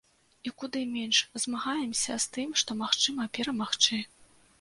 І 0.49 0.51
куды 0.61 0.79
менш 0.93 1.19
змагаемся 1.43 2.13
з 2.23 2.31
тым, 2.37 2.55
што 2.61 2.77
магчыма 2.81 3.27
перамагчы. 3.39 4.01